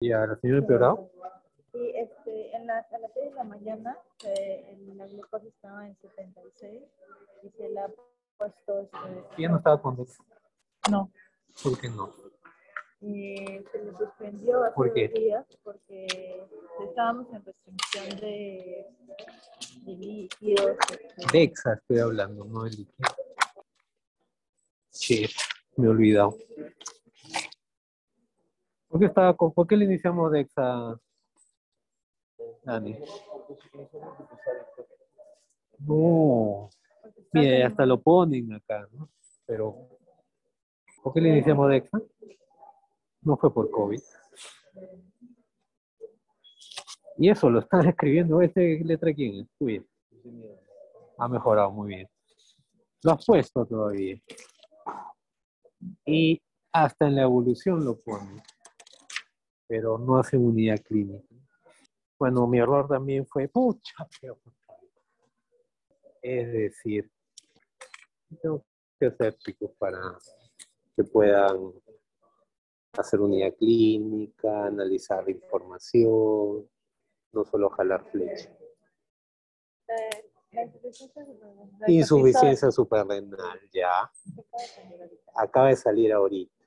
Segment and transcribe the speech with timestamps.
[0.00, 1.10] Ya, la señora empeorado.
[1.72, 5.96] Sí, este, en la, a las 6 de la mañana eh, la glucosa estaba en
[6.00, 6.82] 76
[7.42, 7.90] y se le ha
[8.38, 10.24] puesto este, Ya no estaba con Dexa.
[10.90, 11.10] no
[11.62, 12.12] ¿Por qué no?
[13.00, 13.36] y
[13.70, 15.08] se le suspendió hace ¿Por qué?
[15.08, 16.06] días porque
[16.84, 18.86] estábamos en restricción de,
[19.82, 20.76] de líquidos.
[20.90, 23.08] este, Dexa estoy hablando, no el líquido.
[24.92, 25.30] Shit,
[25.76, 26.36] me he olvidado.
[28.88, 30.98] ¿Por qué, estaba con, ¿Por qué le iniciamos Dexa,
[32.64, 32.98] Dani?
[35.80, 36.70] No,
[37.32, 39.08] como- hasta lo ponen acá, ¿no?
[39.46, 39.76] Pero,
[41.02, 42.00] ¿por qué le iniciamos Dexa?
[43.22, 44.00] No fue por COVID.
[47.18, 48.40] Y eso lo están escribiendo.
[48.40, 49.82] ¿Este letra quién es?
[51.18, 52.08] Ha mejorado muy bien.
[53.02, 54.20] Lo has puesto todavía.
[56.06, 56.40] Y
[56.72, 58.42] hasta en la evolución lo pone.
[59.68, 61.28] Pero no hace unidad clínica.
[62.18, 64.40] Bueno, mi error también fue, pucha, pero-
[66.20, 67.10] Es decir,
[68.42, 68.64] tengo
[68.98, 70.18] que hacer picos para
[70.96, 71.72] que puedan
[72.94, 76.68] hacer unidad clínica, analizar la información,
[77.32, 78.50] no solo jalar flecha.
[79.90, 81.24] eh, la insuficiencia
[81.86, 84.10] Insuficiencia suprarrenal, ya.
[85.36, 86.57] Acaba de salir ahorita.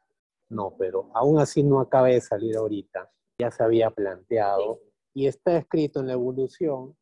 [0.51, 3.09] No, pero aún así no acaba de salir ahorita.
[3.39, 4.81] Ya se había planteado
[5.13, 6.93] y está escrito en la evolución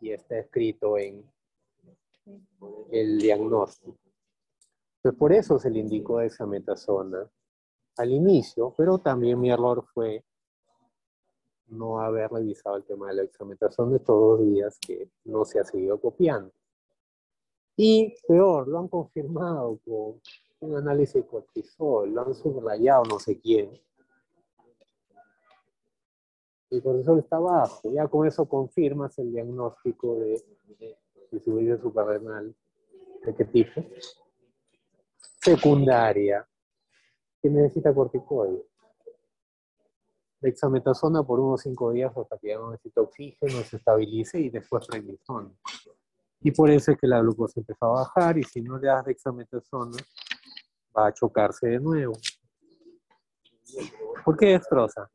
[0.00, 1.24] y está escrito en
[2.90, 3.96] el diagnóstico.
[5.00, 7.30] Pues por eso se le indicó dexametasona
[7.96, 10.24] al inicio, pero también mi error fue
[11.68, 15.64] no haber revisado el tema de la dexametasona estos dos días que no se ha
[15.64, 16.52] seguido copiando.
[17.76, 20.20] Y peor, lo han confirmado con
[20.66, 23.70] un análisis de cortisol, lo han subrayado no sé quién.
[26.70, 30.44] El cortisol está bajo, ya con eso confirmas el diagnóstico de
[31.30, 32.54] insuficiencia suprarrenal.
[33.24, 33.82] ¿De qué tipo?
[35.40, 36.46] Secundaria,
[37.40, 38.66] que necesita corticoides.
[40.40, 44.86] Dexametasona por unos 5 días hasta que ya no necesita oxígeno, se estabilice y después
[44.86, 45.50] prednisona.
[46.40, 49.04] Y por eso es que la glucosa empezó a bajar y si no le das
[49.04, 49.96] dexametasona
[50.96, 52.14] va a chocarse de nuevo.
[54.24, 55.10] ¿Por qué destroza?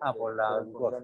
[0.00, 1.02] Ah, por la glucosa.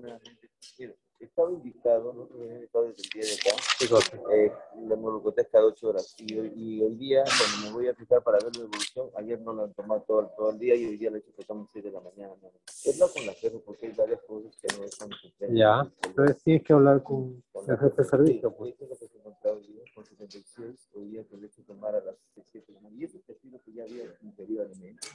[1.21, 2.29] Estaba indicado, ¿no?
[2.45, 4.53] He indicado desde el día de acá, eh,
[4.87, 6.15] la hemoglucosa cada 8 horas.
[6.19, 9.41] Y, hoy- y hoy día, cuando me voy a fijar para ver la evolución, ayer
[9.41, 11.45] no la han tomado todo, todo el día y hoy día la he hecho que
[11.45, 12.35] tomen 6 de la mañana.
[12.41, 12.49] ¿no?
[12.85, 15.09] Es lo con la jefe, porque hay varias cosas que no están.
[15.57, 18.51] Ya, entonces tienes que hablar con Con el jefe de servicio.
[18.51, 18.75] Sí, Pues.
[18.75, 21.47] eso es lo que se encontraba hoy día, con 76, hoy día que le he
[21.49, 22.15] hecho tomar a las
[22.47, 23.01] 7 de la mañana.
[23.01, 25.09] Y ese tejido que ya había anteriormente.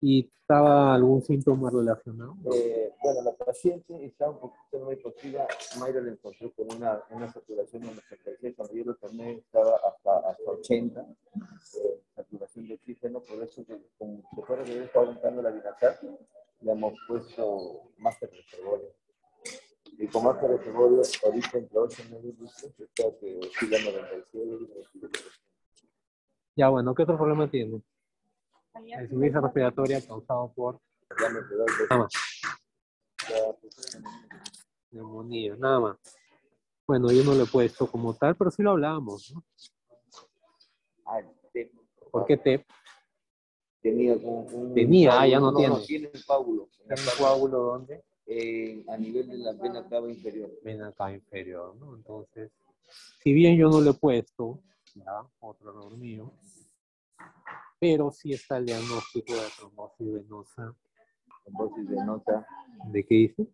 [0.00, 2.36] ¿Y estaba algún síntoma relacionado?
[2.52, 5.46] Eh, bueno, la paciente está un poquito muy positiva.
[5.78, 8.54] Mayra la encontró con una, una saturación en 86.
[8.56, 13.20] Cuando yo lo tomé estaba hasta, hasta 80, eh, saturación de oxígeno.
[13.20, 15.98] Por eso, que, como se fuera que yo estaba aumentando la binacar,
[16.60, 18.88] le hemos puesto máster de reservorio.
[19.98, 24.30] Y con máster de reservorio, ahorita entre 8 y 9 litros, está que oscila 97
[24.32, 25.18] y 97.
[26.54, 27.82] Ya, bueno, ¿qué otro problema tiene?
[28.76, 31.16] Ayer Insuficiencia respiratoria causado por el
[31.88, 32.12] Nada más.
[34.90, 35.96] neumonía, nada más.
[36.86, 39.44] Bueno, yo no lo he puesto como tal, pero sí lo hablábamos, ¿no?
[42.10, 42.66] ¿Por qué TEP?
[43.82, 45.74] Tenía un, un Tenía, ah, ya no no, tiene.
[45.74, 46.68] No, tiene un coágulo.
[46.88, 48.04] en la ¿Un coágulo dónde?
[48.26, 50.50] eh, a nivel de la vena cava inferior.
[50.64, 51.94] Ven acá inferior, ¿no?
[51.96, 52.50] Entonces,
[53.22, 54.60] si bien yo no lo he puesto,
[54.94, 56.32] ya, otro error mío,
[57.78, 60.74] pero sí está el diagnóstico de trombosis venosa.
[61.44, 62.46] Trombosis venosa
[62.92, 63.46] ¿De qué dice?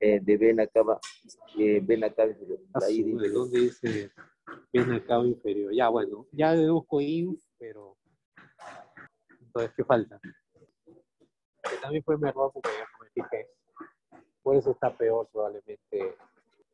[0.00, 0.98] eh, de vena cava,
[1.58, 2.60] eh, vena cava inferior.
[2.74, 3.32] Ah, inferior.
[3.32, 4.10] ¿Dónde dice
[4.72, 5.72] vena cava inferior?
[5.74, 7.96] Ya, bueno, ya deduzco INF, pero
[9.40, 10.20] entonces, ¿qué falta?
[11.62, 13.48] Que también fue mi error porque yo no me fijé.
[14.42, 16.16] Por eso está peor probablemente.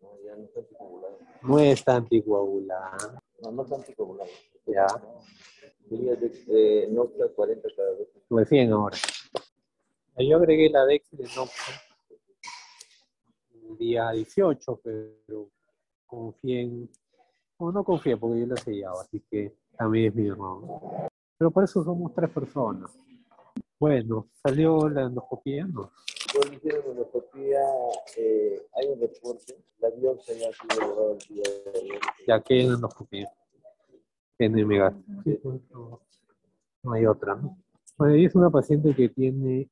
[0.00, 1.18] No, ya no está anticoagulado.
[1.42, 3.22] No está anticoagulada.
[3.42, 4.30] No, no está anticoagulado.
[4.66, 4.86] Ya.
[5.88, 8.08] Tenía de, eh, Noxa 40 cada vez.
[8.30, 8.96] Recién ahora.
[10.18, 11.82] Yo agregué la Dex de Noxa
[13.68, 15.50] el día 18, pero
[16.06, 16.90] confié en...
[17.58, 20.62] No, no confié porque yo lo he sellado, así que también es mi error.
[21.38, 22.90] Pero por eso somos tres personas.
[23.78, 25.66] Bueno, ¿salió la endoscopía?
[25.66, 25.90] No.
[26.34, 27.60] Cuando hicieron endoscopía,
[28.16, 29.54] eh, hay un reporte.
[29.78, 32.00] La biopsia ya ha sido lograda el día de ayer.
[32.26, 33.30] Ya que en endoscopía.
[34.38, 35.60] Gástrico.
[36.82, 37.58] No, hay otra, ¿no?
[37.96, 39.70] Bueno, y es una paciente que tiene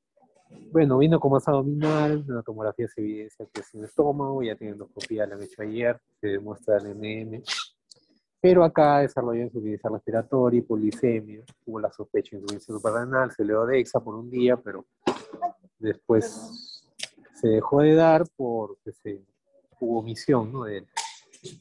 [0.73, 4.73] Bueno, vino con masa abdominal, la tomografía se evidencia que es el estómago, ya tiene
[4.73, 7.43] endoscopía, la han hecho ayer, se demuestra el NM.
[8.41, 11.43] Pero acá desarrolló insuficiencia respiratoria polisemia.
[11.67, 14.87] Hubo la sospecha de insuficiencia suprarrenal, se le dio Dexa por un día, pero
[15.79, 16.91] después
[17.35, 19.21] se dejó de dar porque se,
[19.81, 20.87] hubo omisión de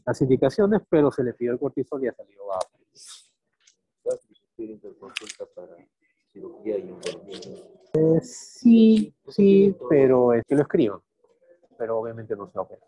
[0.06, 2.82] las indicaciones, pero se le pidió el cortisol y ha salido bajo.
[7.94, 11.00] Eh, sí, sí, pero es que lo escriban.
[11.78, 12.88] Pero obviamente no se va a operar.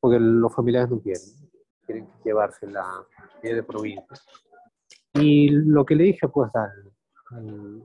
[0.00, 1.22] Porque los familiares no quieren.
[1.86, 2.84] Quieren llevarse la
[3.42, 4.06] de provincia.
[5.14, 6.92] Y lo que le dije pues al,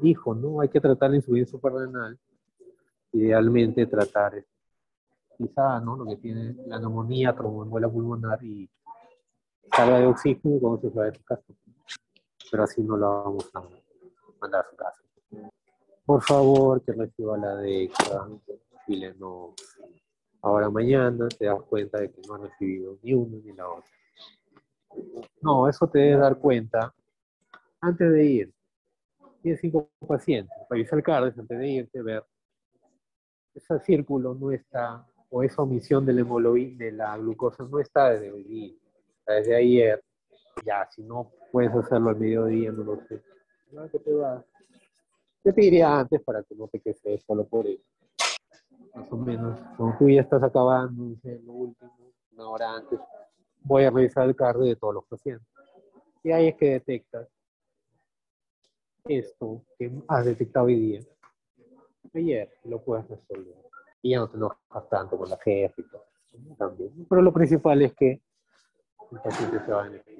[0.01, 0.61] hijo, ¿no?
[0.61, 2.17] Hay que tratar la insuficiencia suprarrenal.
[3.11, 4.43] Idealmente tratar
[5.37, 5.95] quizá, ¿no?
[5.95, 8.69] Lo que tiene la neumonía, tromboembolia pulmonar y
[9.79, 11.43] carga de oxígeno como se fue de su casa.
[12.51, 13.61] Pero así no la vamos a
[14.41, 14.99] mandar a su casa
[16.09, 18.27] por favor, que reciba la DECA,
[18.83, 19.53] Chile no.
[20.41, 23.91] Ahora mañana te das cuenta de que no has recibido ni uno ni la otra.
[25.39, 26.91] No, eso te debe dar cuenta
[27.79, 28.53] antes de ir.
[29.43, 32.25] Tienes cinco pacientes, revisa el cardio antes de irte, ver.
[33.53, 38.31] Ese círculo no está, o esa omisión del hemoglobina, de la glucosa no está desde
[38.31, 38.73] hoy día,
[39.29, 40.03] está desde ayer.
[40.65, 43.21] Ya, si no puedes hacerlo al mediodía, no lo sé.
[43.91, 44.43] ¿Qué te va?
[45.43, 47.83] Yo te diría antes para que no te quedes solo por eso.
[48.93, 52.99] Más o menos, como tú ya estás acabando, lo último, una hora antes,
[53.61, 55.47] voy a revisar el cardio de todos los pacientes.
[56.23, 57.27] Y ahí es que detectas
[59.05, 61.01] esto que has detectado hoy día.
[62.13, 63.55] Ayer lo puedes resolver.
[64.01, 66.05] Y ya no te enojas tanto con la jefa y todo.
[66.57, 67.05] También.
[67.07, 68.21] Pero lo principal es que
[69.11, 70.18] el paciente se va a beneficiar.